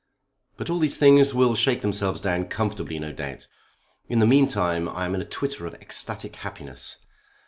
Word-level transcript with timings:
"But 0.57 0.71
all 0.71 0.79
these 0.79 0.97
things 0.97 1.31
will 1.31 1.53
shake 1.53 1.81
themselves 1.83 2.19
down 2.19 2.45
comfortably 2.45 2.97
no 2.97 3.11
doubt. 3.11 3.45
In 4.09 4.17
the 4.17 4.25
meantime 4.25 4.89
I 4.89 5.05
am 5.05 5.13
in 5.13 5.21
a 5.21 5.25
twitter 5.25 5.67
of 5.67 5.75
ecstatic 5.75 6.37
happiness. 6.37 6.97